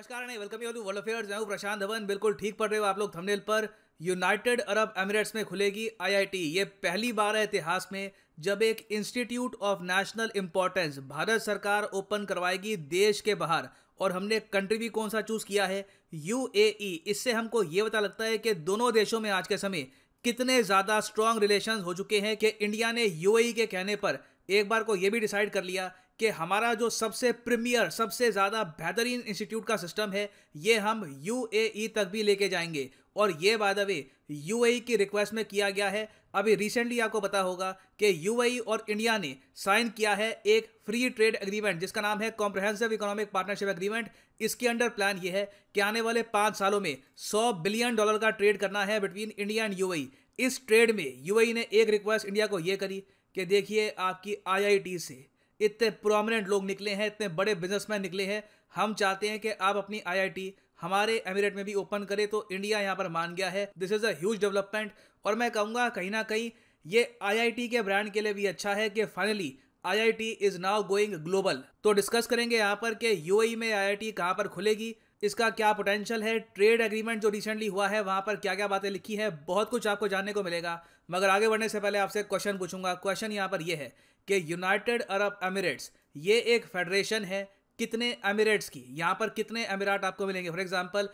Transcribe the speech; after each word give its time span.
नमस्कार 0.00 0.26
नहीं 0.26 0.38
welcome 0.38 0.62
you 0.62 0.82
world 0.82 0.98
affairs. 0.98 1.28
मैं 1.30 1.38
हूँ 1.38 1.46
प्रशांत 1.46 1.80
धवन। 1.80 2.04
बिल्कुल 2.06 2.34
ठीक 2.34 2.56
पढ़ 2.58 2.68
रहे 2.70 2.78
हो 2.80 2.84
आप 2.86 2.98
लोग 2.98 3.14
थंबनेल 3.16 3.38
पर। 3.48 3.66
यूनाइटेड 4.02 4.60
अरब 4.62 4.94
एमिरेट्स 4.98 5.34
में 5.34 5.44
खुलेगी 5.44 5.86
आईआईटी 6.00 6.38
ये 6.54 6.64
पहली 6.84 7.12
बार 7.12 7.36
है 7.36 7.42
इतिहास 7.44 7.88
में 7.92 8.10
जब 8.38 8.62
एक 8.62 8.80
institute 8.92 9.56
of 9.62 9.82
national 9.82 10.30
importance 10.36 10.98
Bharat 11.08 11.42
सरकार 11.42 11.84
ओपन 11.84 12.24
करवाएगी 12.24 12.76
देश 12.94 13.20
के 13.20 13.34
बाहर। 13.34 13.68
और 14.00 14.12
हमने 14.12 14.40
कंट्री 14.52 14.78
भी 14.78 14.88
कौन 14.90 15.08
सा 15.08 15.20
चूज़ 15.22 15.44
किया 15.46 15.66
है? 15.66 15.84
यूएई 16.14 16.92
इससे 17.06 17.32
हमको 17.32 17.62
ये 17.64 17.82
पता 17.82 18.00
लगता 18.00 18.24
है 18.24 18.38
कि 18.38 18.54
दोनों 18.66 18.92
देशों 18.92 19.20
में 19.20 19.30
आज 19.32 19.48
के 19.48 19.58
समय 19.58 19.86
कितने 20.24 20.62
ज़्यादा 20.62 21.00
स्ट्रॉन्ग 21.02 21.42
रिलेशन 21.42 21.80
हो 21.80 21.94
चुके 21.94 22.20
हैं 22.20 22.36
कि 22.36 22.48
इंडिया 22.48 22.92
ने 22.92 23.04
यूएई 23.04 23.52
के 23.52 23.66
कहने 23.68 23.96
पर 23.98 24.24
एक 24.50 24.68
बार 24.68 24.82
को 24.82 24.96
ये 24.96 25.10
भी 25.10 25.20
डिसाइड 25.20 25.50
कर 25.50 25.64
लिया 25.64 25.92
कि 26.20 26.28
हमारा 26.30 26.72
जो 26.74 26.88
सबसे 26.90 27.32
प्रीमियर 27.34 27.90
सबसे 27.90 28.30
ज़्यादा 28.32 28.62
बेहतरीन 28.78 29.20
इंस्टीट्यूट 29.22 29.66
का 29.66 29.76
सिस्टम 29.76 30.10
है, 30.10 30.28
ये 30.56 30.78
हम 30.78 31.04
यू 31.22 31.46
तक 31.94 32.08
भी 32.12 32.22
लेके 32.22 32.48
जाएँगे। 32.48 32.88
और 33.16 33.36
ये 33.40 33.56
बाय 33.56 33.74
द 33.74 33.78
वे 33.78 34.04
यूएई 34.30 34.80
की 34.80 34.96
रिक्वेस्ट 34.96 35.34
में 35.34 35.44
किया 35.44 35.70
गया 35.70 35.88
है। 35.88 36.08
अभी 36.34 36.54
रिसेंटली 36.54 36.98
आपको 37.00 37.20
पता 37.20 37.40
होगा 37.40 37.70
कि 37.98 38.12
यूएई 38.26 38.58
और 38.58 38.84
इंडिया 38.90 39.16
ने 39.18 39.34
साइन 39.56 39.88
किया 39.88 40.14
है 40.14 40.30
एक 40.46 40.68
फ्री 40.86 41.08
ट्रेड 41.10 41.34
एग्रीमेंट 41.36 41.80
जिसका 41.80 42.00
नाम 42.00 42.20
है 42.20 42.30
कॉम्प्रहेंसिव 42.30 42.92
इकोनॉमिक 42.92 43.30
पार्टनरशिप 43.30 43.68
एग्रीमेंट 43.68 44.10
इसके 44.40 44.68
अंडर 44.68 44.88
प्लान 44.88 45.18
ये 45.18 45.30
है 45.30 45.44
कि 45.74 45.80
आने 45.80 46.00
वाले 46.00 46.22
पाँच 46.32 46.56
सालों 46.56 46.80
में 46.80 46.96
सौ 47.16 47.52
बिलियन 47.62 47.96
डॉलर 47.96 48.18
का 48.18 48.30
ट्रेड 48.32 48.58
करना 48.58 48.84
है 48.84 49.00
बिटवीन 49.00 49.32
इंडिया 49.38 49.64
एंड 49.64 49.78
यूएई 49.78 50.08
इस 50.38 50.60
ट्रेड 50.66 50.90
में 50.96 51.12
यूएई 51.22 51.52
ने 51.52 51.66
एक 51.72 51.90
रिक्वेस्ट 51.90 52.26
इंडिया 52.26 52.46
को 52.46 52.58
ये 52.58 52.76
करी 52.76 53.02
कि 53.36 53.44
देखिए 53.46 53.88
आपकी 53.98 54.36
आईआईटी 54.46 54.98
से 54.98 55.29
इतने 55.60 55.90
प्रोमिनेंट 56.02 56.48
लोग 56.48 56.64
निकले 56.66 56.90
हैं, 56.90 57.06
इतने 57.06 57.28
बड़े 57.30 57.54
बिजनेसमैन 57.56 58.02
निकले 58.02 58.24
हैं। 58.24 58.42
हम 58.74 58.94
चाहते 58.94 59.28
हैं 59.28 59.38
कि 59.40 59.50
आप 59.50 59.76
अपनी 59.76 60.02
आईआईटी 60.06 60.52
हमारे 60.80 61.22
एमिरेट 61.26 61.56
में 61.56 61.64
भी 61.64 61.74
ओपन 61.76 62.04
करें 62.04 62.26
तो 62.28 62.46
इंडिया 62.52 62.80
यहाँ 62.80 62.96
पर 62.96 63.08
मान 63.10 63.34
गया 63.34 63.48
है। 63.50 63.70
This 63.78 63.92
is 63.92 64.06
a 64.06 64.10
huge 64.20 64.40
development 64.40 64.92
और 65.24 65.34
मैं 65.34 65.50
कहूँगा 65.50 65.88
कहीं 65.90 66.10
ना 66.10 66.22
कहीं 66.24 66.50
ये 66.84 67.02
आईआईटी 67.22 67.66
के 67.68 67.82
ब्रांड 67.82 68.10
के 68.10 68.20
लिए 68.20 68.34
भी 68.34 68.46
अच्छा 68.46 68.74
है 68.74 68.88
कि 68.90 69.04
finally 69.06 69.52
IIT 69.84 70.30
is 70.42 70.58
now 70.58 70.82
going 70.84 71.14
global 71.24 71.62
तो 71.84 71.92
डिस्कस 71.92 72.26
करेंगे 72.26 72.56
यहाँ 72.56 72.76
पर 72.76 72.94
कि 72.94 73.14
यूएई 73.24 73.54
में 73.56 73.72
आईआईटी 73.72 74.10
कहाँ 74.12 74.34
पर 74.34 74.48
खुलेगी 74.48 74.94
इसका 75.22 75.48
क्या 75.50 75.72
पोटेंशियल 75.72 76.22
है? 76.22 76.38
ट्रेड 76.38 76.80
एग्रीमेंट 76.80 77.22
जो 77.22 77.28
रिसेंटली 77.28 77.66
हुआ 77.66 77.88
है, 77.88 78.00
वहाँ 78.02 78.20
पर 78.26 78.36
क्या 78.36 78.54
क्या 78.54 78.68
बातें 78.68 78.90
लिखी 78.90 79.16
है? 79.16 79.30
बहुत 79.46 79.70
कुछ 79.70 79.86
आपको 79.86 80.08
जानने 80.08 80.32
को 80.32 80.42
मिलेगा। 80.42 80.82
मगर 81.10 81.28
आगे 81.28 81.48
बढ़ने 81.48 81.68
से 81.68 81.80
पहले 81.80 81.98
आपसे 81.98 82.22
क्वेश्चन 82.24 82.58
पूछूँगा। 82.58 82.94
क्वेश्चन 82.96 83.32
यहाँ 83.32 83.48
पर 83.48 83.62
यह 83.62 83.78
है 83.78 83.92
कि 84.28 84.44
यूनाइटेड 84.52 85.02
अरब 85.02 85.38
एमिरेट्स 85.44 85.90
ये 86.16 86.38
एक 86.54 86.66
फेडरेशन 86.66 87.24
है 87.24 87.48
कितने 87.78 88.16
एमिरेट्स 88.26 88.68
की? 88.68 88.84
यहाँ 88.90 89.14
पर 89.20 89.28
कितने 89.30 89.64
अमीरात 89.66 90.04
आपको 90.04 90.26
मिलेंगे? 90.26 90.50
फॉर 90.50 90.60
एग्जांपल 90.60 91.08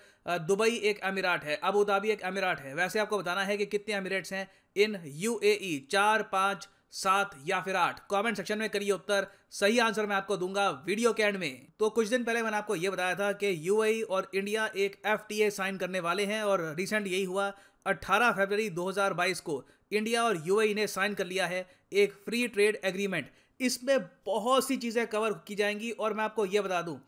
दुबई 0.46 0.76
एक 0.84 1.00
अमीरात 1.04 1.44
है 1.44 1.56
अबू 1.64 1.84
धाबी 1.84 2.10
एक 2.10 2.22
अमीरात 2.24 2.60
है। 2.60 2.74
वैसे 2.74 2.98
आपको 2.98 3.18
बताना 3.18 3.44
है 3.44 3.56
कि 3.56 3.66
कितने 3.66 3.94
अमीरेट्स 3.94 4.32
हैं 4.32 4.48
इन 4.76 4.98
यूएई 5.04 5.86
चार, 5.90 6.22
पाँच 6.22 6.68
सात 6.92 7.30
या 7.46 7.60
फिर 7.60 7.76
आठ? 7.76 8.00
कमेंट 8.10 8.36
सेक्शन 8.36 8.58
में 8.58 8.68
करिए 8.70 8.90
उत्तर। 8.90 9.26
सही 9.50 9.78
आंसर 9.78 10.06
मैं 10.06 10.16
आपको 10.16 10.36
दूँगा 10.36 10.68
वीडियो 10.86 11.12
के 11.12 11.22
एंड 11.22 11.36
में। 11.36 11.66
तो 11.78 11.90
कुछ 11.90 12.08
दिन 12.08 12.24
पहले 12.24 12.42
मैंने 12.42 12.56
आपको 12.56 12.76
यह 12.76 12.90
बताया 12.90 13.14
था 13.14 13.32
कि 13.32 13.54
यूएई 13.68 14.02
और 14.02 14.30
इंडिया 14.34 14.66
एक 14.76 15.00
एफटीए 15.06 15.50
साइन 15.50 15.76
करने 15.76 16.00
वाले 16.00 16.24
हैं 16.24 16.42
और 16.42 16.74
रिसेंट 16.78 17.06
यही 17.06 17.24
हुआ 17.24 17.52
18 17.86 18.32
फरवरी 18.32 18.68
2022 18.70 19.40
को। 19.40 19.62
इंडिया 19.92 20.22
और 20.24 20.42
यूएई 20.46 20.74
ने 20.74 20.86
साइन 20.86 21.14
कर 21.14 21.26
लिया 21.26 21.46
है 21.46 21.66
एक 21.92 22.12
फ्री 22.24 22.46
ट्रेड 22.48 22.80
एग्रीमेंट 22.84 23.30
इसमें 23.60 23.98
बहुत 24.26 24.66
सी 24.68 24.76
चीज़ें 24.76 25.06
कवर 25.06 25.32
की 25.46 25.54
जाएँगी 25.54 25.90
और 25.90 26.14
मैं 26.14 26.24
आपको 26.24 26.46
यह 26.46 26.62
बता 26.62 26.80
दूँ। 26.82 26.98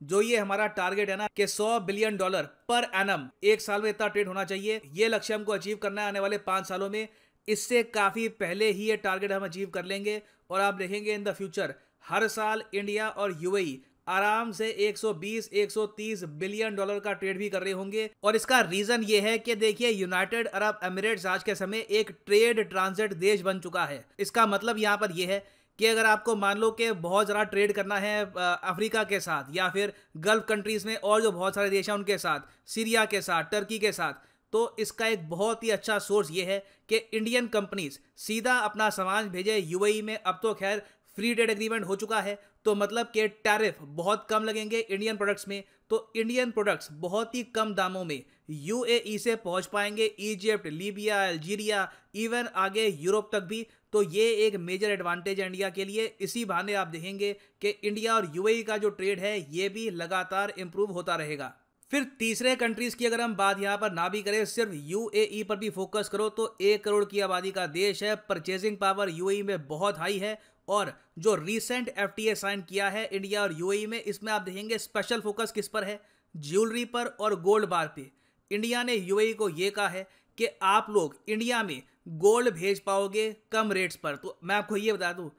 जो 0.00 0.20
ये 0.22 0.36
हमारा 0.36 0.66
टारगेट 0.66 1.10
है 1.10 1.16
ना 1.16 1.26
कि 1.36 1.46
100 1.46 1.78
बिलियन 1.80 2.16
डॉलर 2.16 2.42
पर 2.42 2.90
एनम 2.94 3.28
एक 3.44 3.60
साल 3.60 3.82
में 3.82 3.88
इतना 3.90 4.08
ट्रेड 4.08 4.28
होना 4.28 4.44
चाहिए। 4.44 4.80
ये 4.92 5.08
लक्ष्य 5.08 5.34
हमको 5.34 5.52
अचीव 5.52 5.76
करना 5.76 6.02
है 6.02 6.08
आने 6.08 6.20
वाले 6.20 6.38
पाँच 6.38 6.66
सालों 6.66 6.90
में। 6.90 7.08
इससे 7.48 7.82
काफ़ी 7.90 8.28
पहले 8.38 8.70
ही 8.70 8.88
ये 8.88 8.96
टारगेट 8.98 9.32
हम 9.32 9.44
अचीव 9.44 9.68
कर 9.70 9.84
लेंगे 9.84 10.20
और 10.50 10.60
आप 10.60 10.74
देखेंगे 10.74 11.14
इन 11.14 11.24
द 11.24 11.32
फ्यूचर 11.34 11.74
हर 12.04 12.26
साल 12.28 12.62
इंडिया 12.74 13.08
और 13.08 13.36
यूएई 13.40 13.80
आराम 14.08 14.52
से 14.52 14.70
120 14.82 15.48
130 15.54 16.22
बिलियन 16.38 16.76
डॉलर 16.76 16.98
का 17.00 17.12
ट्रेड 17.12 17.38
भी 17.38 17.48
कर 17.50 17.62
रहे 17.62 17.72
होंगे। 17.72 18.08
और 18.24 18.36
इसका 18.36 18.60
रीजन 18.60 19.02
ये 19.02 19.20
है 19.20 19.36
कि 19.38 19.54
देखिए 19.56 19.90
यूनाइटेड 19.90 20.46
अरब 20.48 20.80
एमिरेट्स 20.84 21.26
आज 21.26 21.42
के 21.42 21.54
समय 21.54 21.86
एक 21.90 22.10
ट्रेड 22.26 22.60
ट्रांजिट 22.70 23.12
देश 23.16 23.40
बन 23.40 23.60
चुका 23.60 23.84
है। 23.84 24.04
इसका 24.18 24.46
मतलब 24.46 24.78
यहाँ 24.78 24.96
पर 24.96 25.12
यह 25.12 25.32
है 25.32 25.38
कि 25.78 25.86
अगर 25.86 26.06
आपको 26.06 26.34
मान 26.36 26.58
लो 26.58 26.70
कि 26.70 26.90
बहुत 26.92 27.26
ज़्यादा 27.26 27.42
ट्रेड 27.44 27.72
करना 27.72 27.96
है 27.96 28.24
अफ्रीका 28.24 29.02
के 29.04 29.20
साथ 29.20 29.54
या 29.56 29.68
फिर 29.68 29.92
गल्फ 30.18 30.44
कंट्रीज़ 30.48 30.86
में 30.86 30.96
और 30.96 31.22
जो 31.22 31.32
बहुत 31.32 31.54
सारे 31.54 31.70
देश 31.70 31.88
हैं 31.88 31.96
उनके 31.96 32.18
साथ 32.18 32.48
सीरिया 32.68 33.04
के 33.04 33.20
साथ 33.22 33.50
टर्की 33.52 33.78
के 33.78 33.92
साथ 33.92 34.26
तो 34.52 34.76
इसका 34.78 35.06
एक 35.06 35.28
बहुत 35.30 35.64
ही 35.64 35.70
अच्छा 35.70 35.98
सोर्स 36.00 36.30
ये 36.30 36.44
है 36.44 36.58
कि 36.88 36.96
इंडियन 36.96 37.46
कंपनीज़ 37.48 37.98
सीधा 38.18 38.58
अपना 38.60 38.90
सामान 38.90 39.28
भेजे 39.30 39.56
यूएई 39.58 40.02
में। 40.02 40.16
अब 40.16 40.38
तो 40.42 40.54
खैर 40.54 40.82
फ्री 41.18 41.34
ट्रेड 41.34 41.50
एग्रीमेंट 41.50 41.84
हो 41.84 41.96
चुका 41.96 42.20
है 42.20 42.38
तो 42.64 42.74
मतलब 42.74 43.06
कि 43.06 43.26
टैरिफ 43.28 43.76
बहुत 43.82 44.26
कम 44.30 44.44
लगेंगे 44.44 44.78
इंडियन 44.80 45.16
प्रोडक्ट्स 45.16 45.48
में। 45.48 45.62
तो 45.90 46.12
इंडियन 46.16 46.50
प्रोडक्ट्स 46.50 46.88
बहुत 46.92 47.34
ही 47.34 47.42
कम 47.54 47.74
दामों 47.74 48.04
में 48.04 48.22
यूएई 48.50 49.16
से 49.18 49.36
पहुँच 49.36 49.66
पाएँगे 49.66 50.04
इजिप्ट 50.04 50.66
लीबिया 50.66 51.22
अल्जीरिया 51.26 51.90
इवन 52.16 52.48
आगे 52.56 52.86
यूरोप 52.86 53.30
तक 53.32 53.42
भी। 53.42 53.66
तो 53.92 54.02
ये 54.04 54.24
एक 54.46 54.56
मेजर 54.58 54.90
एडवांटेज 54.90 55.40
है 55.40 55.46
इंडिया 55.46 55.70
के 55.70 55.84
लिए। 55.84 56.04
इसी 56.20 56.44
बहाने 56.44 56.74
आप 56.74 56.88
देखेंगे 56.88 57.32
कि 57.62 57.68
इंडिया 57.70 58.14
और 58.14 58.30
यूएई 58.34 58.62
का 58.62 58.76
जो 58.76 58.90
ट्रेड 58.90 59.20
है, 59.20 59.38
ये 59.56 59.68
भी 59.68 59.88
लगातार 59.92 60.52
इंप्रूव 60.58 60.92
होता 60.92 61.16
रहेगा। 61.16 61.54
फिर 61.92 62.04
तीसरे 62.18 62.54
कंट्रीज़ 62.56 62.96
की 62.96 63.06
अगर 63.06 63.20
हम 63.20 63.34
बात 63.36 63.60
यहाँ 63.60 63.76
पर 63.78 63.92
ना 63.92 64.08
भी 64.08 64.22
करें, 64.22 64.44
सिर्फ़ 64.46 64.72
यूएई 64.74 65.42
पर 65.44 65.56
भी 65.56 65.70
फोकस 65.70 66.08
करो 66.08 66.28
तो 66.30 66.56
एक 66.62 66.84
करोड़ 66.84 67.04
की 67.04 67.20
आबादी 67.20 67.50
का 67.50 67.66
देश 67.68 68.02
है। 68.02 68.14
परचेजिंग 68.28 68.76
पावर 68.76 69.10
यूएई 69.10 69.42
में 69.42 69.66
बहुत 69.68 69.98
हाई 69.98 70.18
है 70.18 70.38
और 70.68 70.92
जो 71.18 71.34
रीसेंट 71.36 71.88
एफटीए 71.88 72.34
साइन 72.34 72.62
किया 72.62 72.88
है 72.88 73.04
इंडिया 73.06 73.42
और 73.42 73.52
यूएई 73.52 73.86
में, 73.86 74.02
इसमें 74.02 74.32
आप 74.32 74.42
देखेंगे 74.42 74.78
स्पेशल 74.78 75.20
फोकस 75.20 75.52
किस 75.52 75.68
पर 75.68 75.84
है? 75.84 76.00
ज्वेलरी 76.34 76.84
पर 76.86 77.06
और 77.06 77.40
गोल्ड 77.42 77.68
बार 77.68 77.92
पे। 77.96 78.10
इंडिया 78.50 78.82
ने 78.82 78.94
यूएई 78.94 79.32
को 79.34 79.48
ये 79.50 79.70
कहा 79.70 79.88
है 79.88 80.06
कि 80.38 80.46
आप 80.64 80.86
लोग 80.90 81.16
इंडिया 81.28 81.62
में 81.62 81.82
गोल्ड 82.08 82.50
भेज 82.50 82.80
पाओगे 82.80 83.30
कम 83.52 83.72
रेट्स 83.72 83.96
पर। 83.96 84.16
तो 84.16 84.38
मैं 84.44 84.54
आपको 84.54 84.76
ये 84.76 84.92
बता 84.92 85.12
दूँ, 85.12 85.30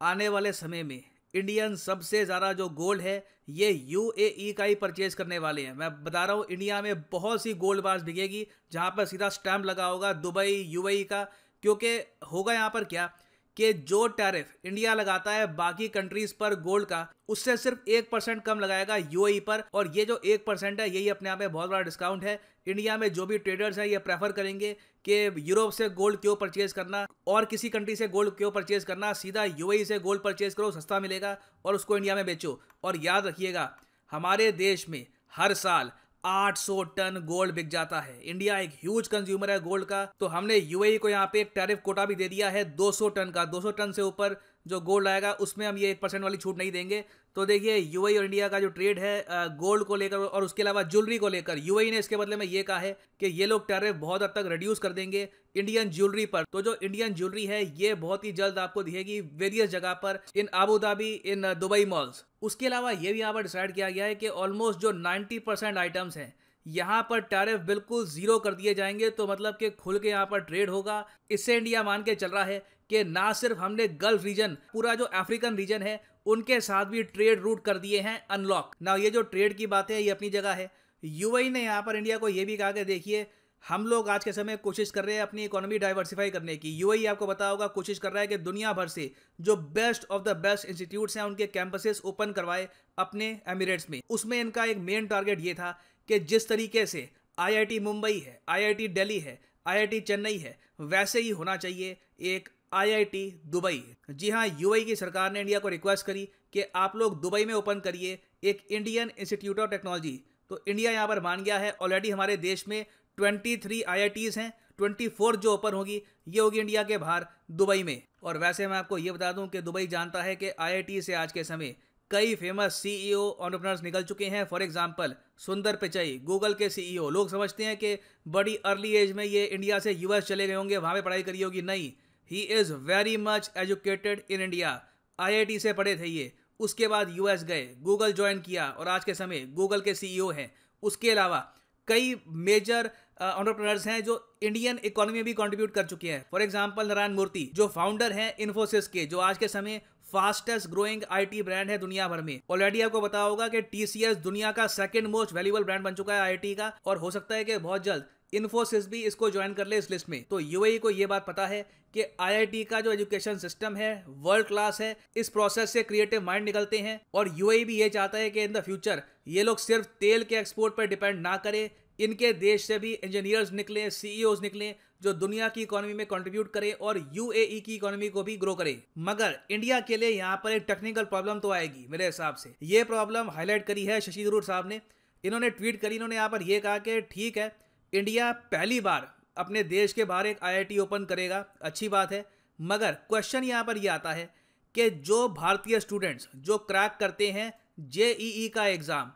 आने 0.00 0.28
वाले 0.28 0.52
समय 0.54 0.82
में 0.82 1.02
इंडियन 1.34 1.76
सबसे 1.78 2.24
ज़्यादा 2.24 2.52
जो 2.52 2.68
गोल्ड 2.70 3.00
है 3.02 3.18
ये 3.48 3.70
यूएई 3.70 4.52
का 4.58 4.64
ही 4.64 4.74
परचेज 4.74 5.14
करने 5.14 5.38
वाले 5.38 5.62
हैं। 5.62 5.72
मैं 5.72 5.90
बता 6.04 6.24
रहा 6.24 6.36
हूँ 6.36 6.46
इंडिया 6.50 6.80
में 6.82 6.94
बहुत 7.02 7.42
सी 7.42 7.54
गोल्ड 7.54 7.82
बार्स 7.82 8.02
बिकेगी, 8.02 8.46
जहाँ 8.72 8.90
पर 8.90 9.04
सीधा 9.04 9.28
स्टैम्प 9.28 9.66
लगा 9.66 9.86
होगा 9.86 10.12
दुबई 10.12 10.54
यू 10.68 10.82
का। 10.88 11.22
क्योंकि 11.62 11.98
होगा 12.32 12.52
यहाँ 12.52 12.70
पर 12.70 12.84
क्या 12.84 13.10
कि 13.56 13.72
जो 13.72 14.06
टैरिफ 14.08 14.46
इंडिया 14.64 14.94
लगाता 14.94 15.32
है 15.32 15.46
बाकी 15.56 15.88
कंट्रीज़ 15.88 16.34
पर 16.40 16.54
गोल्ड 16.54 16.86
का, 16.86 17.06
उससे 17.28 17.56
सिर्फ़ 17.56 17.90
एक 17.90 18.10
परसेंट 18.10 18.42
कम 18.42 18.60
लगाएगा 18.60 18.96
यूएई 18.96 19.40
पर। 19.40 19.62
और 19.74 19.92
ये 19.96 20.04
जो 20.04 20.20
एक 20.24 20.44
परसेंट 20.46 20.80
है, 20.80 20.88
यही 20.90 21.08
अपने 21.08 21.28
आप 21.28 21.40
में 21.40 21.52
बहुत 21.52 21.70
बड़ा 21.70 21.80
डिस्काउंट 21.80 22.24
है। 22.24 22.40
इंडिया 22.66 22.96
में 22.98 23.12
जो 23.12 23.26
भी 23.26 23.38
ट्रेडर्स 23.38 23.78
हैं, 23.78 23.86
ये 23.86 23.98
प्रेफर 23.98 24.32
करेंगे 24.32 24.76
कि 25.04 25.34
यूरोप 25.38 25.72
से 25.72 25.88
गोल्ड 25.90 26.20
क्यों 26.20 26.34
परचेज 26.36 26.72
करना 26.72 27.06
और 27.26 27.44
किसी 27.44 27.68
कंट्री 27.68 27.96
से 27.96 28.08
गोल्ड 28.08 28.30
क्यों 28.30 28.50
परचेज 28.50 28.84
करना, 28.84 29.12
सीधा 29.12 29.44
यूएई 29.44 29.84
से 29.84 29.98
गोल्ड 29.98 30.22
परचेज 30.22 30.54
करो, 30.54 30.70
सस्ता 30.70 31.00
मिलेगा 31.00 31.36
और 31.64 31.74
उसको 31.74 31.96
इंडिया 31.96 32.14
में 32.14 32.24
बेचो। 32.26 32.60
और 32.84 32.96
याद 32.96 33.26
रखिएगा, 33.26 33.70
हमारे 34.10 34.50
देश 34.52 34.88
में 34.88 35.06
हर 35.36 35.54
साल 35.54 35.90
800 36.24 36.82
टन 36.96 37.20
गोल्ड 37.26 37.54
बिक 37.54 37.68
जाता 37.68 38.00
है। 38.00 38.18
इंडिया 38.22 38.58
एक 38.58 38.70
ह्यूज 38.74 39.08
कंज्यूमर 39.08 39.50
है 39.50 39.58
गोल्ड 39.60 39.84
का। 39.84 40.04
तो 40.20 40.26
हमने 40.26 40.56
यूएई 40.56 40.98
को 40.98 41.08
यहाँ 41.08 41.26
पे 41.32 41.40
एक 41.40 41.52
टैरिफ 41.54 41.80
कोटा 41.84 42.04
भी 42.06 42.14
दे 42.14 42.28
दिया 42.28 42.48
है 42.50 42.64
200 42.76 43.08
टन 43.08 43.30
का। 43.30 43.44
200 43.46 43.70
टन 43.72 43.92
से 43.92 44.02
ऊपर 44.02 44.36
जो 44.66 44.80
गोल्ड 44.80 45.08
आएगा, 45.08 45.32
उसमें 45.32 45.66
हम 45.66 45.78
ये 45.78 45.90
एक 45.90 46.00
परसेंट 46.00 46.22
वाली 46.22 46.36
छूट 46.36 46.58
नहीं 46.58 46.70
देंगे। 46.72 47.04
तो 47.36 47.44
देखिए 47.46 47.76
यूएई 47.76 48.16
और 48.16 48.24
इंडिया 48.24 48.48
का 48.48 48.60
जो 48.60 48.68
ट्रेड 48.68 48.98
है 48.98 49.24
गोल्ड 49.56 49.84
को 49.84 49.96
लेकर 49.96 50.16
और 50.18 50.44
उसके 50.44 50.62
अलावा 50.62 50.82
ज्वेलरी 50.84 51.18
को 51.18 51.28
लेकर 51.28 51.58
यूएई 51.58 51.90
ने 51.90 51.98
इसके 51.98 52.16
बदले 52.16 52.36
में 52.36 52.44
ये 52.46 52.62
कहा 52.62 52.78
है 52.78 52.96
कि 53.20 53.26
ये 53.28 53.46
लोग 53.46 53.66
टैरिफ 53.68 53.96
बहुत 53.96 54.22
हद 54.22 54.32
तक 54.36 54.46
रिड्यूस 54.46 54.78
कर 54.78 54.92
देंगे 54.92 55.28
इंडियन 55.56 55.90
ज्वेलरी 55.90 56.26
पर। 56.26 56.44
तो 56.52 56.62
जो 56.62 56.76
इंडियन 56.76 57.14
ज्वेलरी 57.14 57.44
है, 57.46 57.62
ये 57.80 57.94
बहुत 57.96 58.24
ही 58.24 58.32
जल्द 58.32 58.58
आपको 58.58 58.82
दिखेगी 58.82 59.20
वेरियस 59.20 59.70
जगह 59.70 59.92
पर, 59.94 60.18
in 60.36 60.48
Abu 60.54 60.78
Dhabi 60.78 61.12
in 61.14 61.52
Dubai 61.54 61.84
malls 61.84 62.24
उसके 62.44 62.66
अलावा 62.66 62.90
ये 62.92 63.12
भी 63.12 63.20
यहाँ 63.20 63.32
पर 63.32 63.42
डिसाइड 63.42 63.72
किया 63.72 63.90
गया 63.90 64.04
है 64.04 64.14
कि 64.14 64.28
ऑलमोस्ट 64.28 64.78
जो 64.80 64.92
नाइन्टी 64.92 65.38
परसेंट 65.40 65.78
आइटम्स 65.78 66.16
हैं, 66.16 66.32
यहाँ 66.66 67.06
पर 67.10 67.20
टैरिफ 67.22 67.60
बिल्कुल 67.62 68.06
ज़ीरो 68.08 68.38
कर 68.38 68.54
दिए 68.54 68.74
जाएँगे 68.74 69.10
तो 69.10 69.26
मतलब 69.26 69.56
कि 69.56 69.70
खुल 69.72 69.98
के 69.98 70.08
यहाँ 70.08 70.26
पर 70.26 70.40
ट्रेड 70.42 70.70
होगा। 70.70 71.04
इससे 71.30 71.56
इंडिया 71.56 71.82
मान 71.82 72.02
के 72.02 72.14
चल 72.14 72.28
रहा 72.28 72.44
है 72.44 72.58
कि 72.90 73.02
ना 73.06 73.32
सिर्फ़ 73.34 73.58
हमने 73.58 73.88
गल्फ 74.00 74.24
रीजन 74.24 74.56
पूरा 74.72 74.94
जो 74.94 75.04
अफ्रीकन 75.04 75.56
रीजन 75.56 75.82
है, 75.82 76.00
उनके 76.26 76.60
साथ 76.60 76.84
भी 76.86 77.02
ट्रेड 77.04 77.40
रूट 77.40 77.64
कर 77.64 77.78
दिए 77.78 78.00
हैं 78.00 78.18
अनलॉक 78.28 78.74
ना 78.82 78.94
ये 78.96 79.10
जो 79.10 79.22
ट्रेड 79.24 79.56
की 79.56 79.66
बात 79.68 79.90
है, 79.90 80.02
ये 80.02 80.10
अपनी 80.10 80.30
जगह 80.30 80.52
है। 80.52 80.70
यूएई 81.02 81.48
ने 81.50 81.62
यहाँ 81.62 81.82
पर 81.82 81.96
इंडिया 81.96 82.18
को 82.18 82.28
ये 82.30 82.44
भी 82.44 82.56
कहा 82.56 82.72
कि 82.72 82.84
देखिए 82.84 83.26
हम 83.64 83.86
लोग 83.86 84.08
आज 84.08 84.24
के 84.24 84.32
समय 84.32 84.56
कोशिश 84.56 84.90
कर 84.90 85.04
रहे 85.04 85.14
हैं 85.14 85.22
अपनी 85.22 85.44
इकोनॉमी 85.44 85.78
डाइवर्सिफाई 85.78 86.30
करने 86.30 86.56
की। 86.56 86.70
यू 86.70 86.90
आपको 87.08 87.26
पता 87.26 87.46
होगा, 87.48 87.66
कोशिश 87.66 87.98
कर 87.98 88.12
रहा 88.12 88.20
है 88.20 88.26
कि 88.26 88.36
दुनिया 88.38 88.72
भर 88.72 88.88
से 88.88 89.10
जो 89.40 89.56
best 89.56 90.04
of 90.10 90.22
the 90.22 90.36
best 90.38 90.66
institutes 90.66 91.16
हैं, 91.16 91.24
उनके 91.24 91.46
कैंपसेस 91.46 92.00
ओपन 92.04 92.32
करवाए 92.32 92.68
अपने 92.98 93.28
एमिरेट्स 93.48 93.88
में। 93.90 94.00
उसमें 94.10 94.40
इनका 94.40 94.64
एक 94.64 94.78
मेन 94.80 95.06
टारगेट 95.06 95.40
ये 95.40 95.54
था 95.54 95.70
कि 96.08 96.18
जिस 96.22 96.48
तरीके 96.48 96.84
से 96.86 97.08
आईआईटी 97.38 97.78
मुंबई 97.80 98.18
है 98.18 98.38
आईआईटी 98.48 98.88
दिल्ली 98.90 99.18
है 99.20 99.38
आईआईटी 99.66 100.00
चेन्नई 100.02 100.36
है, 100.36 100.56
वैसे 100.80 101.20
ही 101.20 101.30
होना 101.30 101.56
चाहिए 101.56 101.96
एक 102.32 102.48
आईआईटी 102.72 103.24
दुबई 103.46 103.82
जी 104.10 104.30
हाँ 104.30 104.46
यूएई 104.50 104.84
की 104.84 104.96
सरकार 104.96 105.32
ने 105.32 105.40
इंडिया 105.40 105.58
को 105.58 105.68
रिक्वेस्ट 105.68 106.06
करी 106.06 106.28
कि 106.52 106.62
आप 106.76 106.96
लोग 106.96 107.20
दुबई 107.22 107.44
में 107.44 107.54
ओपन 107.54 107.80
करिए 107.80 108.18
एक 108.44 108.66
इंडियन 108.70 109.10
इंस्टीट्यूट 109.18 109.60
ऑफ़ 109.60 109.70
टेक्नोलॉजी 109.70 110.20
तो 110.50 110.62
इंडिया 110.68 110.90
यहाँ 110.92 111.08
पर 111.08 111.20
मान 111.20 111.42
गया 111.44 111.58
है 111.58 111.70
ऑलरेडी 111.82 112.10
हमारे 112.10 112.36
देश 112.36 112.66
में 112.68 112.84
23 113.18 113.82
आईआईटीज 113.88 114.38
हैं 114.38 114.52
24 114.80 115.36
जो 115.36 115.54
ओपन 115.54 115.72
होगी, 115.72 116.02
ये 116.28 116.40
होगी 116.40 116.58
इंडिया 116.58 116.82
के 116.82 116.98
बाहर, 116.98 117.26
दुबई 117.50 117.82
में। 117.82 118.02
और 118.22 118.38
वैसे 118.38 118.66
मैं 118.66 118.76
आपको 118.76 118.98
ये 118.98 119.12
बता 119.12 119.32
दूँ 119.32 119.48
कि 119.48 119.60
दुबई 119.62 119.86
जानता 119.86 120.22
है 120.22 120.36
कि 120.36 120.50
आईआईटी 120.50 121.02
से 121.02 121.14
आज 121.14 121.32
के 121.32 121.44
समय 121.44 121.76
कई 122.10 122.34
famous 122.34 122.74
C 122.74 122.90
E 122.90 122.98
CEO 122.98 123.30
entrepreneurs 123.30 123.82
निकल 123.82 124.02
चुके 124.02 124.24
हैं। 124.24 124.44
फॉर 124.44 124.62
एग्जांपल 124.62 125.14
सुंदर 125.38 125.76
पिचाई 125.76 126.18
गूगल 126.18 126.54
के 126.54 126.68
सीईओ 126.70 127.10
लोग 127.10 127.30
समझते 127.30 127.64
हैं 127.64 127.76
कि 127.76 127.98
बड़ी 128.28 128.56
अर्ली 128.56 128.92
एज 128.92 129.12
में 129.12 129.24
ये 129.24 129.44
इंडिया 129.44 129.78
से 129.78 129.92
यूएस 129.92 130.24
चले 130.24 130.46
गए 130.46 130.54
होंगे, 130.54 130.76
वहाँ 130.76 130.94
पे 130.94 131.02
पढ़ाई 131.02 131.22
करी 131.22 131.42
होगी। 131.42 131.62
नहीं 131.62 131.92
he 132.30 132.40
is 132.40 132.72
very 132.72 133.16
much 133.16 133.50
educated 133.56 134.22
in 134.30 134.40
India 134.40 134.84
IIT 135.20 135.58
से 135.58 135.72
पढ़े 135.72 135.96
थे 135.96 136.06
ये। 136.06 136.32
उसके 136.60 136.88
बाद 136.88 137.16
यूएस 137.16 137.44
गए 137.44 137.74
गूगल 137.78 138.12
ज्वाइन 138.12 138.40
किया। 138.40 138.68
और 138.68 138.88
आज 138.88 139.04
के 139.04 139.14
समय 139.14 139.40
गूगल 139.40 139.80
के 139.80 139.94
सीईओ 139.94 140.30
हैं। 140.30 140.54
उसके 140.82 141.10
अलावा 141.10 141.52
कई 141.88 142.14
मेजर 142.28 142.90
ऑन्टरप्रनर्स 143.20 143.86
हैं 143.86 144.02
जो 144.04 144.14
इंडियन 144.42 144.78
इकोनॉमी 144.84 145.12
में 145.12 145.24
भी 145.24 145.32
कंट्रीब्यूट 145.34 145.74
कर 145.74 145.86
चुके 145.86 146.08
हैं। 146.08 146.24
फॉर 146.30 146.42
एग्जांपल 146.42 146.88
नारायण 146.88 147.12
मूर्ति, 147.12 147.50
जो 147.54 147.68
फाउंडर 147.68 148.12
हैं 148.12 148.34
इन्फोसिस 148.38 148.88
के, 148.88 149.04
जो 149.06 149.18
आज 149.20 149.38
के 149.38 149.48
समय 149.48 149.80
फास्टेस्ट 150.12 150.68
ग्रोइंग 150.70 151.02
आईटी 151.10 151.42
ब्रांड 151.42 151.70
है 151.70 151.78
दुनिया 151.78 152.08
भर 152.08 152.20
में। 152.22 152.40
ऑलरेडी 152.50 152.80
आपको 152.80 153.00
पता 153.00 153.20
होगा 153.20 153.48
कि 153.48 153.60
टीसीएस 153.62 154.16
दुनिया 154.18 154.50
का 154.52 154.66
सेकंड 154.68 155.06
मोस्ट 155.06 155.32
वैल्यूबल 155.34 155.64
ब्रांड 155.64 155.84
बन 155.84 155.94
चुका 155.94 156.14
है 156.14 156.20
आईटी 156.20 156.54
का, 156.54 156.72
और 156.86 156.98
हो 156.98 157.10
सकता 157.10 157.34
है 157.34 157.44
कि 157.44 157.58
बहुत 157.58 157.84
जल्द 157.84 158.04
इन्फोसिस 158.32 158.88
भी 158.88 159.02
इसको 159.04 159.30
ज्वाइन 159.30 159.52
कर 159.54 159.66
ले 159.66 159.78
इस 159.78 159.90
लिस्ट 159.90 160.08
में। 160.08 160.22
तो 160.30 160.38
यूएई 160.40 160.78
को 160.78 160.90
ये 160.90 161.06
बात 161.06 161.24
पता 161.26 161.46
है 161.46 161.60
कि 161.94 162.04
आईआईटी 162.20 162.62
का 162.64 162.80
जो 162.80 162.92
एजुकेशन 162.92 163.36
सिस्टम 163.38 163.76
है 163.76 163.92
वर्ल्ड 164.08 164.46
क्लास 164.46 164.80
है, 164.80 164.96
इस 165.16 165.28
प्रोसेस 165.28 165.72
से 165.72 165.82
क्रिएटिव 165.82 166.22
माइंड 166.22 166.44
निकलते 166.44 166.78
हैं, 166.78 167.00
और 167.14 167.30
यूएई 167.36 167.64
भी 167.64 167.76
ये 167.76 167.88
चाहता 167.88 168.18
है 168.18 168.30
कि 168.30 168.44
इन 168.44 168.52
द 168.52 168.60
फ्यूचर 168.60 169.02
ये 169.28 169.42
लोग 169.42 169.58
सिर्फ़ 169.58 169.86
तेल 170.00 170.24
के 170.24 170.36
एक्सपोर्ट 170.36 170.76
पर 170.76 170.86
डिपेंड 170.86 171.20
ना 171.20 171.36
करे 171.36 171.70
इनके 171.98 172.32
देश 172.34 172.64
से 172.64 172.78
भी 172.78 172.92
इंजीनियर्स 172.94 173.52
निकले 173.52 173.88
सीईओज 173.92 174.40
निकले, 174.42 174.74
जो 175.02 175.12
दुनिया 175.14 175.48
की 175.48 175.62
इकोनॉमी 175.62 175.94
में 175.94 176.04
कंट्रीब्यूट 176.06 176.52
करे 176.52 176.70
और 176.72 176.98
यूएई 177.14 177.60
की 177.60 177.74
इकोनॉमी 177.74 178.08
को 178.08 178.22
भी 178.22 178.36
ग्रो 178.36 178.54
करे। 178.54 178.76
मगर 179.00 179.38
इंडिया 179.50 179.80
के 179.82 179.96
लिए 179.96 180.10
यहाँ 180.10 180.40
पर 180.44 180.52
एक 180.52 180.64
टेक्निकल 180.66 181.04
प्रॉब्लम 181.06 181.38
तो 181.38 181.50
आएगी 181.52 181.86
मेरे 181.90 182.06
हिसाब 182.06 182.36
से। 182.36 182.54
ये 182.64 182.84
प्रॉब्लम 182.84 183.30
हाईलाइट 183.30 183.66
करी 183.66 183.84
है 183.84 184.00
शशि 184.00 184.24
थरूर 184.24 184.42
साहब 184.44 184.68
ने। 184.68 184.80
इन्होंने 185.24 185.50
ट्वीट 185.50 185.80
करी, 185.80 185.94
इन्होंने 185.94 186.16
यहाँ 186.16 186.28
पर 186.28 186.42
यह 186.42 186.60
कहा 186.60 186.78
कि 186.78 187.00
ठीक 187.02 187.38
है 187.38 187.54
इंडिया 187.92 188.30
पहली 188.52 188.80
बार 188.82 189.12
अपने 189.36 189.62
देश 189.64 189.92
के 189.92 190.04
बाहर 190.04 190.26
एक 190.26 190.42
आईआईटी 190.42 190.78
ओपन 190.78 191.04
करेगा। 191.04 191.44
अच्छी 191.62 191.88
बात 191.88 192.12
है। 192.12 192.24
मगर 192.58 192.92
क्वेश्चन 193.08 193.44
यहाँ 193.44 193.64
पर 193.64 193.76
यह 193.78 193.92
आता 193.92 194.12
है 194.12 194.28
कि 194.74 194.88
जो 194.90 195.28
भारतीय 195.30 195.80
स्टूडेंट्स 195.80 196.28
जो 196.38 196.58
क्रैक 196.60 196.96
करते 197.00 197.30
हैं 197.30 197.52
जेईई 197.90 198.48
का 198.48 198.66
एग्ज़ाम 198.66 199.12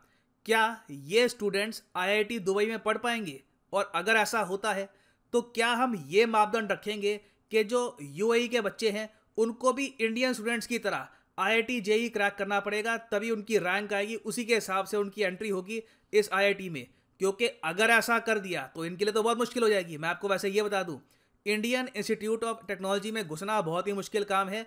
क्या 0.48 0.60
ये 0.90 1.28
स्टूडेंट्स 1.28 1.82
आईआईटी 1.96 2.38
दुबई 2.38 2.66
में 2.66 2.78
पढ़ 2.78 2.98
पाएँगे? 2.98 3.40
और 3.72 3.90
अगर 3.94 4.16
ऐसा 4.16 4.40
होता 4.40 4.72
है 4.72 4.88
तो 5.32 5.40
क्या 5.54 5.72
हम 5.72 5.94
ये 6.08 6.24
मापदंड 6.26 6.70
रखेंगे 6.72 7.14
कि 7.52 7.64
जो 7.64 7.96
यूएई 8.00 8.46
के 8.48 8.60
बच्चे 8.60 8.90
हैं, 8.90 9.08
उनको 9.38 9.72
भी 9.72 9.84
इंडियन 9.86 10.32
स्टूडेंट्स 10.32 10.66
की 10.66 10.78
तरह 10.78 11.08
आईआईटी 11.38 11.80
जेई 11.80 12.08
क्रैक 12.08 12.34
करना 12.34 12.60
पड़ेगा, 12.60 12.96
तभी 12.96 13.30
उनकी 13.30 13.58
रैंक 13.58 13.92
आएगी, 13.92 14.14
उसी 14.16 14.44
के 14.44 14.54
हिसाब 14.54 14.86
से 14.86 14.96
उनकी 14.96 15.22
एंट्री 15.22 15.48
होगी 15.48 15.82
इस 16.12 16.30
आईआईटी 16.32 16.68
में। 16.68 16.86
क्योंकि 17.20 17.46
अगर 17.64 17.90
ऐसा 17.90 18.18
कर 18.20 18.38
दिया 18.38 18.62
तो 18.74 18.84
इनके 18.84 19.04
लिए 19.04 19.14
तो 19.14 19.22
बहुत 19.22 19.38
मुश्किल 19.38 19.62
हो 19.62 19.68
जाएगी। 19.68 19.96
मैं 19.96 20.08
आपको 20.08 20.28
वैसे 20.28 20.48
ये 20.48 20.62
बता 20.62 20.82
दूँ 20.82 21.00
इंडियन 21.46 21.88
इंस्टीट्यूट 21.96 22.44
ऑफ़ 22.44 22.66
टेक्नोलॉजी 22.66 23.10
में 23.10 23.26
घुसना 23.26 23.60
बहुत 23.62 23.86
ही 23.86 23.92
मुश्किल 23.92 24.24
काम 24.24 24.48
है। 24.48 24.66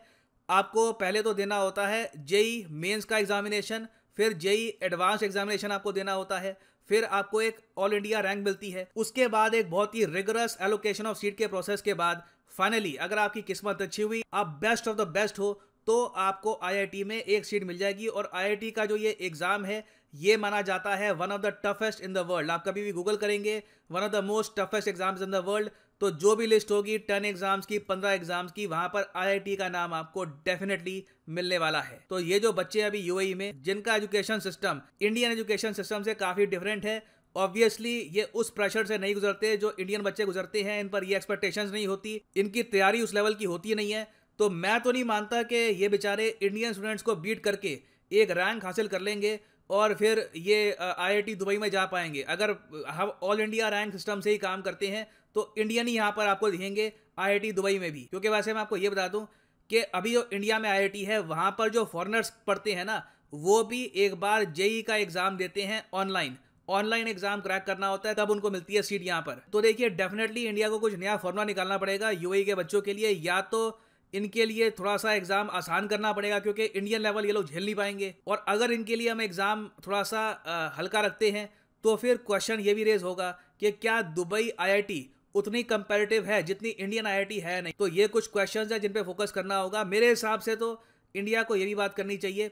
आपको 0.49 0.91
पहले 0.93 1.21
तो 1.21 1.33
देना 1.33 1.55
होता 1.55 1.87
है 1.87 2.11
जेई 2.25 2.65
मेंस 2.69 3.05
का 3.05 3.17
एग्जामिनेशन 3.17 3.87
फिर 4.17 4.33
जेई 4.35 4.67
एडवांस 4.83 5.23
एग्जामिनेशन 5.23 5.71
आपको 5.71 5.91
देना 5.91 6.13
होता 6.13 6.39
है, 6.39 6.57
फिर 6.89 7.03
आपको 7.05 7.41
एक 7.41 7.57
ऑल 7.77 7.93
इंडिया 7.93 8.19
रैंक 8.19 8.43
मिलती 8.45 8.69
है, 8.71 8.87
उसके 8.95 9.27
बाद 9.29 9.53
एक 9.55 9.69
बहुत 9.69 9.95
ही 9.95 10.05
रिगरस 10.07 10.57
एलोकेशन 10.61 11.07
ऑफ़ 11.07 11.17
सीट 11.17 11.37
के 11.37 11.47
प्रोसेस 11.47 11.81
के 11.81 11.93
बाद 11.95 12.23
फाइनली 12.53 12.95
अगर 12.97 13.17
आपकी 13.19 13.41
किस्मत 13.43 13.81
अच्छी 13.81 14.01
हुई, 14.01 14.23
आप 14.33 14.57
बेस्ट 14.61 14.87
ऑफ़ 14.87 14.97
द 14.97 15.07
बेस्ट 15.09 15.39
हो 15.39 15.59
तो 15.87 16.03
आपको 16.19 16.59
आईआईटी 16.63 17.03
में 17.03 17.15
एक 17.17 17.45
सीट 17.45 17.63
मिल 17.63 17.77
जाएगी 17.77 18.07
और 18.07 18.29
आईआईटी 18.33 18.69
का 18.71 18.85
जो 18.85 18.95
ये 18.97 19.17
एग्ज़ाम 19.21 19.65
है, 19.65 19.83
ये 20.13 20.35
माना 20.37 20.61
जाता 20.63 20.95
है 20.95 21.11
one 21.13 21.31
of 21.31 21.41
the 21.41 21.53
toughest 21.65 22.01
in 22.01 22.13
the 22.13 22.25
world 22.27 22.51
आप 22.51 22.63
कभी 22.65 22.83
भी 22.83 22.91
गूगल 22.91 23.15
करेंगे 23.17 23.61
one 23.91 24.01
of 24.01 24.11
the 24.11 24.23
most 24.25 24.59
toughest 24.59 24.87
exams 24.87 25.21
in 25.21 25.31
the 25.31 25.43
world 25.45 25.69
तो 26.01 26.09
जो 26.13 26.35
भी 26.35 26.45
लिस्ट 26.47 26.71
होगी 26.71 26.97
टेन 26.99 27.25
एग्ज़ाम्स 27.25 27.65
की, 27.65 27.77
पंद्रह 27.79 28.11
एग्ज़ाम्स 28.11 28.51
की, 28.51 28.65
वहाँ 28.65 28.87
पर 28.89 29.11
आईआईटी 29.15 29.55
का 29.55 29.67
नाम 29.69 29.93
आपको 29.93 30.23
डेफिनेटली 30.45 31.03
मिलने 31.29 31.57
वाला 31.57 31.81
है। 31.81 31.99
तो 32.09 32.19
ये 32.21 32.39
जो 32.39 32.51
बच्चे 32.53 32.81
अभी 32.81 32.99
यूएई 32.99 33.33
में, 33.33 33.61
जिनका 33.63 33.95
education 33.95 34.39
system 34.41 34.81
Indian 35.01 35.31
education 35.31 35.73
system 35.73 36.03
से 36.03 36.13
काफ़ी 36.15 36.45
डिफरेंट 36.47 36.85
है 36.85 37.01
ऑब्वियसली 37.35 37.97
ये 38.13 38.23
उस 38.35 38.49
प्रेशर 38.51 38.85
से 38.85 38.97
नहीं 38.97 39.13
गुजरते 39.13 39.55
जो 39.57 39.73
इंडियन 39.79 40.01
बच्चे 40.01 40.25
गुजरते 40.25 40.61
हैं, 40.61 40.79
इन 40.79 40.87
पर 40.89 41.03
ये 41.03 41.15
एक्सपेक्टेशंस 41.15 41.71
नहीं 41.71 41.85
होती, 41.87 42.21
इनकी 42.35 42.63
तैयारी 42.65 43.01
उस 43.01 43.13
लेवल 43.13 43.33
की 43.33 43.45
होती 43.45 43.75
नहीं 43.75 43.91
है। 43.91 44.07
तो 44.39 44.49
मैं 44.49 44.79
तो 44.81 44.91
नहीं 44.91 45.03
मानता 45.05 45.43
कि 45.43 45.55
ये 45.55 45.89
बेचारे 45.89 46.27
इंडियन 46.41 46.73
स्टूडेंट्स 46.73 47.03
को 47.03 47.15
बीट 47.17 47.43
करके 47.43 47.79
एक 48.11 48.31
रैंक 48.33 48.65
हासिल 48.65 48.87
कर 48.87 49.01
लेंगे 49.01 49.39
और 49.69 49.93
फिर 49.93 50.29
ये 50.37 50.71
आईआईटी 50.73 51.35
दुबई 51.35 51.57
में 51.57 51.69
जा 51.71 51.85
पाएँगे। 51.85 52.21
अगर 52.29 52.55
हम 52.89 53.17
ऑल 53.23 53.41
इंडिया 53.41 53.69
रैंक 53.69 53.93
सिस्टम 53.93 54.21
से 54.21 54.31
ही 54.31 54.37
काम 54.39 54.61
करते 54.61 54.87
हैं 54.87 55.07
तो 55.35 55.53
इंडियन 55.57 55.87
ही 55.87 55.93
यहाँ 55.93 56.11
पर 56.11 56.27
आपको 56.27 56.49
दिखेंगे 56.51 56.91
आईआईटी 57.19 57.51
दुबई 57.51 57.79
में 57.79 57.91
भी। 57.91 58.01
क्योंकि 58.01 58.29
वैसे 58.29 58.53
मैं 58.53 58.61
आपको 58.61 58.77
ये 58.77 58.89
बता 58.89 59.07
दूँ 59.07 59.27
कि 59.69 59.81
अभी 59.93 60.13
जो 60.13 60.27
इंडिया 60.33 60.59
में 60.59 60.69
आईआईटी 60.69 61.03
है, 61.03 61.19
वहाँ 61.21 61.55
पर 61.57 61.69
जो 61.69 61.83
फॉरनर्स 61.85 62.33
पढ़ते 62.47 62.73
हैं 62.73 62.85
ना, 62.85 63.03
वो 63.33 63.63
भी 63.63 63.83
एक 63.83 64.15
बार 64.19 64.43
जेई 64.45 64.81
का 64.81 64.95
एग्ज़ाम 64.97 65.37
देते 65.37 65.61
हैं 65.63 65.83
ऑनलाइन 65.95 66.37
ऑनलाइन 66.67 67.07
एग्ज़ाम 67.07 67.41
क्रैक 67.41 67.63
करना 67.63 67.87
होता 67.87 68.09
है, 68.09 68.15
तब 68.15 68.29
उनको 68.29 68.49
मिलती 68.51 68.75
है 68.75 68.81
सीट 68.81 69.01
यहाँ 69.03 69.21
पर। 69.21 69.41
तो 69.53 69.61
देखिए 69.61 69.89
डेफिनेटली 69.91 70.43
इंडिया 70.45 70.69
को 70.69 70.79
कुछ 70.79 70.93
नया 70.95 71.15
फॉर्मुला 71.17 71.43
निकालना 71.45 71.77
पड़ेगा 71.77 72.09
यूएई 72.11 72.43
के 72.43 72.55
बच्चों 72.55 72.81
के 72.81 72.93
लिए। 72.93 73.09
या 73.09 73.39
तो 73.43 73.79
इनके 74.13 74.45
लिए 74.45 74.69
थोड़ा 74.71 74.95
सा 74.97 75.13
एग्ज़ाम 75.13 75.49
आसान 75.51 75.87
करना 75.87 76.11
पड़ेगा, 76.13 76.39
क्योंकि 76.39 76.63
इंडियन 76.65 77.01
लेवल 77.01 77.25
ये 77.25 77.31
लोग 77.31 77.45
झेल 77.45 77.65
नहीं 77.65 77.75
पाएँगे। 77.75 78.13
और 78.27 78.45
अगर 78.47 78.71
इनके 78.71 78.95
लिए 78.95 79.09
हम 79.09 79.21
एग्ज़ाम 79.21 79.69
थोड़ा 79.87 80.03
सा 80.03 80.73
हल्का 80.77 81.01
रखते 81.01 81.31
हैं 81.31 81.49
तो 81.83 81.95
फिर 81.95 82.17
क्वेश्चन 82.27 82.59
ये 82.59 82.73
भी 82.73 82.83
रेज 82.83 83.03
होगा 83.03 83.29
कि 83.59 83.71
क्या 83.73 84.01
दुबई 84.11 84.51
आईआईटी 84.59 84.99
उतनी 85.35 85.63
कंपेरेटिव 85.65 86.25
है, 86.25 86.41
जितनी 86.43 86.69
इंडियन 86.69 87.07
आईआईटी 87.07 87.39
है 87.39 87.61
नहीं। 87.61 87.73
तो 87.79 87.87
ये 87.89 88.07
कुछ 88.09 88.27
क्वेश्चन 88.29 88.67
है 88.71 88.79
जिन 88.79 88.93
पे 88.93 89.03
फोकस 89.03 89.31
करना 89.31 89.57
होगा। 89.57 89.83
मेरे 89.85 90.09
हिसाब 90.09 90.39
से 90.39 90.55
तो 90.55 90.81
इंडिया 91.15 91.43
को 91.43 91.55
ये 91.55 91.65
भी 91.65 91.75
बात 91.75 91.93
करनी 91.93 92.17
चाहिए 92.17 92.51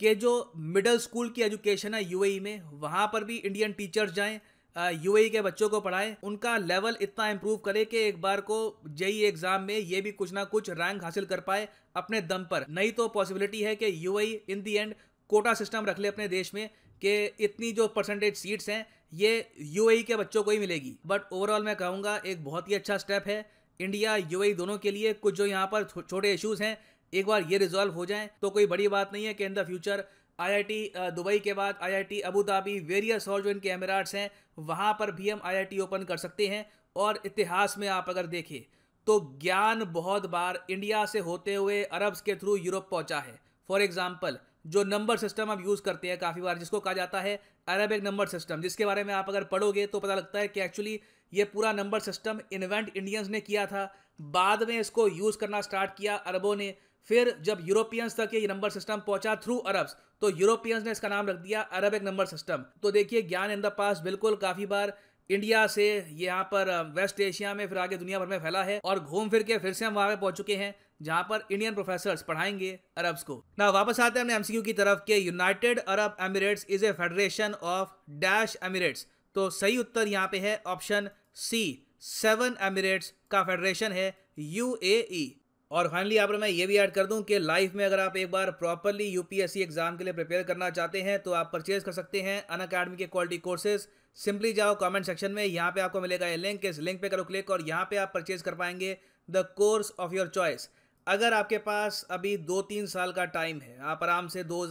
कि 0.00 0.14
जो 0.16 0.52
मिडिल 0.56 0.98
स्कूल 0.98 1.28
की 1.30 1.42
एजुकेशन 1.42 1.94
है 1.94 2.04
यूएई 2.04 2.38
में, 2.40 2.62
वहाँ 2.72 3.06
पर 3.12 3.24
भी 3.24 3.36
इंडियन 3.36 3.72
टीचर्स 3.72 4.12
जाएँ 4.12 4.40
यूएई 4.76 5.28
के 5.28 5.40
बच्चों 5.42 5.68
को 5.68 5.80
पढ़ाएँ, 5.80 6.14
उनका 6.22 6.56
लेवल 6.58 6.96
इतना 7.02 7.28
इम्प्रूव 7.30 7.56
करे 7.58 7.84
कि 7.84 7.98
एक 7.98 8.20
बार 8.20 8.40
को 8.42 8.58
जेई 8.88 9.22
एग्ज़ाम 9.24 9.62
में 9.62 9.76
ये 9.76 10.00
भी 10.00 10.12
कुछ 10.12 10.32
ना 10.32 10.44
कुछ 10.46 10.70
रैंक 10.70 11.02
हासिल 11.04 11.24
कर 11.24 11.40
पाए 11.42 11.68
अपने 11.96 12.20
दम 12.22 12.44
पर। 12.50 12.66
नहीं 12.70 12.92
तो 12.92 13.08
पॉसिबिलिटी 13.10 13.62
है 13.62 13.74
कि 13.76 13.92
UAE 14.06 14.40
in 14.48 14.62
the 14.62 14.74
end 14.74 14.94
quota 15.30 15.54
system 15.54 15.86
रख 15.86 15.98
ले 15.98 16.08
अपने 16.08 16.28
देश 16.28 16.54
में। 16.54 16.68
कि 17.02 17.24
इतनी 17.40 17.72
जो 17.72 17.86
परसेंटेज 17.88 18.34
सीट्स 18.36 18.68
हैं, 18.68 18.86
ये 19.12 19.50
यूएई 19.68 20.02
के 20.02 20.16
बच्चों 20.16 20.42
को 20.42 20.50
ही 20.50 20.58
मिलेगी। 20.58 20.94
बट 21.06 21.32
ओवरऑल 21.32 21.64
मैं 21.64 21.76
कहूँगा, 21.76 22.16
एक 22.18 22.44
बहुत 22.44 22.68
ही 22.68 22.74
अच्छा 22.74 22.98
स्टेप 22.98 23.24
है। 23.26 23.44
इंडिया 23.80 24.16
यूएई 24.16 24.54
दोनों 24.54 24.76
के 24.78 24.90
लिए 24.90 25.12
कुछ 25.14 25.34
जो 25.34 25.46
यहाँ 25.46 25.66
पर 25.66 25.84
छोटे 26.00 26.32
इश्यूज़ 26.34 26.62
हैं, 26.62 26.76
एक 27.12 27.26
बार 27.26 27.42
ये 27.42 27.58
रिजॉल्व 27.58 27.94
हो 27.94 28.06
जाएँ 28.06 28.28
तो 28.42 28.50
कोई 28.50 28.66
बड़ी 28.66 28.88
बात 28.88 29.12
नहीं 29.12 29.24
है 29.24 29.34
कि 29.34 29.44
in 29.44 29.54
the 29.54 29.64
future 29.66 30.04
IIT 30.38 30.92
Dubai 30.96 31.38
के 31.38 31.52
बाद 31.54 31.78
आईआईटी 31.82 32.20
अबू 32.22 32.42
धाबी 32.42 32.78
वेरियस 32.82 33.28
और 33.28 33.42
जो 33.42 33.50
इनके 33.50 33.68
एमिराट्स 33.68 34.14
हैं, 34.14 34.30
वहाँ 34.60 34.92
पर 35.00 35.10
भी 35.12 35.30
हम 35.30 35.40
आईआईटी 35.44 35.78
ओपन 35.78 36.04
कर 36.04 36.16
सकते 36.18 36.46
हैं। 36.48 36.66
और 36.96 37.20
इतिहास 37.26 37.76
में 37.78 37.86
आप 37.88 38.06
अगर 38.08 38.26
देखें 38.28 38.60
तो 39.06 39.18
ज्ञान 39.42 39.84
बहुत 39.92 40.26
बार 40.28 40.58
इंडिया 40.70 41.04
से 41.06 41.18
होते 41.20 41.54
हुए 41.54 41.82
अरब्स 41.84 42.20
के 42.20 42.34
थ्रू 42.36 42.56
यूरोप 42.56 42.88
पहुँचा 42.90 43.18
है। 43.18 43.38
फॉर 43.68 43.82
एग्ज़ाम्पल 43.82 44.38
जो 44.64 44.82
नंबर 44.84 45.16
सिस्टम 45.16 45.50
आप 45.50 45.62
यूज़ 45.64 45.82
करते 45.82 46.08
हैं 46.08 46.18
काफ़ी 46.18 46.42
बार, 46.42 46.58
जिसको 46.58 46.80
कहा 46.80 46.92
जाता 46.94 47.20
है 47.20 47.38
अरबिक 47.68 48.02
नंबर 48.04 48.26
सिस्टम 48.26 48.60
जिसके 48.60 48.86
बारे 48.86 49.04
में 49.04 49.14
आप 49.14 49.28
अगर 49.28 49.44
पढ़ोगे 49.46 49.86
तो 49.86 50.00
पता 50.00 50.14
लगता 50.14 50.38
है 50.38 50.48
कि 50.48 50.60
एक्चुअली 50.60 51.00
ये 51.32 51.44
पूरा 51.46 51.72
नंबर 51.72 52.00
सिस्टम 52.00 52.40
इन्वेंट 52.52 52.96
इंडियंस 52.96 53.28
ने 53.28 53.40
किया 53.40 53.66
था। 53.66 53.90
बाद 54.20 54.62
में 54.68 54.78
इसको 54.78 55.08
यूज़ 55.08 55.38
करना 55.38 55.60
स्टार्ट 55.60 55.90
किया 55.96 56.16
अरबों 56.16 56.54
ने। 56.56 56.74
फिर 57.08 57.34
जब 57.42 57.58
यूरोपियंस 57.62 58.16
तक 58.16 58.30
ये 58.34 58.46
नंबर 58.46 58.70
सिस्टम 58.70 59.02
पहुँचा 59.06 59.34
थ्रू 59.36 59.56
अरब्स 59.58 59.96
तो 60.22 60.30
यूरोपियंस 60.30 60.84
ने 60.84 60.90
इसका 60.90 61.08
नाम 61.08 61.28
रख 61.28 61.36
दिया 61.36 61.60
अरबिक 61.72 62.02
नंबर 62.02 62.26
सिस्टम 62.26 62.64
तो 62.82 62.90
देखिए, 62.90 63.22
ज्ञान 63.22 63.50
इन 63.50 63.60
द 63.60 63.66
पास 63.78 64.00
बिल्कुल 64.00 64.36
काफ़ी 64.38 64.66
बार 64.66 64.92
इंडिया 65.30 65.66
से 65.66 65.86
यहाँ 66.10 66.42
पर 66.44 66.92
वेस्ट 66.96 67.20
एशिया 67.20 67.54
में 67.54 67.66
फिर 67.68 67.78
आगे 67.78 67.96
दुनिया 67.96 68.18
भर 68.18 68.26
में 68.26 68.38
फैला 68.38 68.62
है 68.62 68.80
और 68.84 69.00
घूम 69.00 69.28
फिर 69.28 69.42
के 69.42 69.58
फिर 69.58 69.72
से 69.72 69.84
हम 69.84 69.94
वहाँ 69.94 70.08
पे 70.08 70.16
पहुँच 70.16 70.36
चुके 70.36 70.56
हैं, 70.56 70.74
जहाँ 71.02 71.22
पर 71.22 71.46
इंडियन 71.52 71.74
प्रोफेसर 71.74 72.16
पढ़ाएँगे 72.28 72.78
अरब्स 72.98 73.22
को। 73.22 73.44
ना 73.58 73.68
वापस 73.70 74.00
आते 74.00 74.18
हैं 74.18 74.24
अपने 74.24 74.34
एमसीक्यू 74.34 74.62
की 74.62 74.72
तरफ़ 74.72 74.98
के 75.06 75.16
United 75.16 75.78
Arab 75.78 76.16
Emirates 76.20 76.66
is 76.70 76.86
a 76.86 76.92
federation 76.92 77.54
of 77.54 77.88
dash 78.20 78.56
emirates 78.64 79.06
तो 79.36 79.48
सही 79.50 79.78
उत्तर 79.78 80.08
यहाँ 80.08 80.28
पे 80.32 80.38
है 80.38 80.62
ऑप्शन 80.66 81.10
सी 81.34 81.62
सेवन 82.02 82.56
एमिरेट्स 82.62 83.12
का 83.30 83.42
फेडरेशन 83.42 83.92
है 83.92 84.14
यूएई 84.38 85.39
और 85.70 85.88
फाइनली 85.88 86.18
पर 86.18 86.36
मैं 86.36 86.48
ये 86.48 86.66
भी 86.66 86.76
ऐड 86.76 86.90
कर 86.92 87.06
दूँ 87.06 87.22
कि 87.22 87.38
लाइफ 87.38 87.74
में 87.74 87.84
अगर 87.84 88.00
आप 88.00 88.16
एक 88.16 88.30
बार 88.30 88.50
प्रॉपरली 88.60 89.04
यूपीएससी 89.04 89.60
एग्ज़ाम 89.62 89.96
के 89.96 90.04
लिए 90.04 90.12
प्रिपेयर 90.12 90.42
करना 90.42 90.70
चाहते 90.70 91.02
हैं 91.02 91.18
तो 91.22 91.32
आप 91.32 91.50
परचेज 91.52 91.84
कर 91.84 91.92
सकते 91.92 92.22
हैं 92.22 92.40
अन 92.46 92.60
अकेडमी 92.60 92.96
के 92.96 93.06
क्वालिटी 93.06 93.38
कोर्सेज 93.38 93.86
सिंपली 94.18 94.52
जाओ 94.52 94.74
कमेंट 94.74 95.06
सेक्शन 95.06 95.32
में, 95.32 95.44
यहाँ 95.44 95.70
पे 95.70 95.80
आपको 95.80 96.00
मिलेगा 96.00 96.26
ये 96.26 96.36
लिंक 96.36 96.64
इस 96.64 96.78
लिंक 96.78 97.00
पे 97.02 97.08
करो 97.08 97.24
क्लिक 97.24 97.50
और 97.50 97.62
यहाँ 97.68 97.84
पे 97.90 97.96
आप 97.96 98.10
परचेज 98.14 98.42
कर 98.42 98.54
पाएँगे 98.54 98.96
the 99.28 99.44
course 99.56 99.92
of 100.00 100.14
your 100.14 100.28
choice 100.28 100.68
अगर 101.06 101.34
आपके 101.34 101.58
पास 101.60 102.04
अभी 102.10 102.36
दो 102.36 102.60
तीन 102.62 102.86
साल 102.86 103.12
का 103.12 103.24
टाइम 103.26 103.60
है, 103.60 103.78
आप 103.80 104.02
आराम 104.02 104.28
से 104.28 104.44
दो 104.44 104.66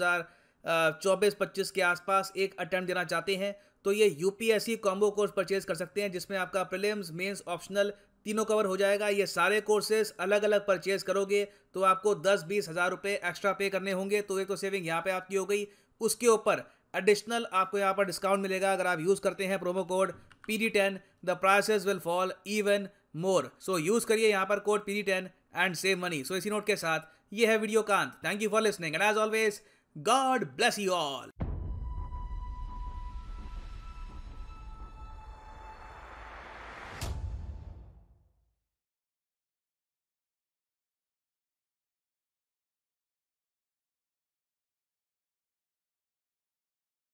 चौबीस, 1.04 1.34
पच्चीस 1.34 1.72
के 1.72 1.82
आसपास 1.84 2.32
एक 2.38 2.56
अटैम्प्ट 2.60 2.88
देना 2.88 3.04
चाहते 3.06 3.36
हैं 3.36 3.56
तो 3.86 3.92
ये 3.92 4.08
यूपीएससी 4.20 4.76
कॉम्बो 4.78 5.10
कोर्स 5.12 5.32
परचेज 5.36 5.66
कर 5.66 5.76
सकते 5.76 6.02
हैं, 6.02 6.12
जिसमें 6.12 6.38
आपका 6.38 6.64
प्रीलिम्स 6.66 7.12
मेंस 7.12 7.44
ऑप्शनल 7.48 7.94
तीनों 8.26 8.46
कवर 8.46 8.66
हो 8.66 8.78
जाएगा। 8.78 9.08
ये 9.10 9.26
सारे 9.28 9.60
कोर्सेज 9.64 10.14
अलग 10.20 10.44
अलग 10.44 10.66
परचेज 10.68 11.04
करोगे 11.04 11.44
तो 11.74 11.84
आपको 11.86 12.16
दस 12.18 12.44
बीस 12.48 12.70
हज़ार 12.70 12.90
रुपये 12.92 13.14
एक्स्ट्रा 13.26 13.52
पे 13.54 13.70
करने 13.70 13.92
होंगे। 13.94 14.22
तो 14.24 14.40
एक 14.40 14.48
तो 14.48 14.56
सेविंग 14.58 14.88
यहाँ 14.88 15.02
पे 15.02 15.12
आपकी 15.12 15.36
हो 15.36 15.46
गई। 15.46 15.68
उसके 16.02 16.28
ऊपर 16.30 16.64
एडिशनल 16.94 17.46
आपको 17.54 17.78
यहाँ 17.80 17.94
पर 17.94 18.06
डिस्काउंट 18.06 18.42
मिलेगा 18.42 18.72
अगर 18.74 18.88
आप 18.88 19.00
यूज़ 19.00 19.22
करते 19.22 19.46
हैं 19.46 19.60
promo 19.60 19.84
code 19.86 20.12
P 20.48 20.58
D 20.58 20.70
ten 20.72 21.00
the 21.26 21.38
prices 21.42 21.86
will 21.86 22.00
fall 22.02 22.34
even 22.50 22.88
more 23.18 23.52
so 23.60 23.78
use 23.80 24.06
करिए 24.06 24.30
यहाँ 24.30 24.46
पर 24.46 24.60
code 24.62 24.86
P 24.86 24.94
D 24.94 25.04
ten 25.04 25.30
and 25.56 25.76
save 25.76 25.98
money 26.00 26.24
so 26.24 26.36
इसी 26.36 26.50
नोट 26.50 26.66
के 26.68 26.76
साथ, 26.78 27.00
ये 27.32 27.48
है 27.48 27.58
video 27.58 27.82
Kant 27.84 28.14
thank 28.26 28.42
you 28.42 28.50
for 28.50 28.62
listening 28.62 28.96
and 28.96 29.04
as 29.04 29.18
always 29.18 29.62
God 29.96 30.46
bless 30.56 30.80
you 30.80 30.92
all 30.94 31.49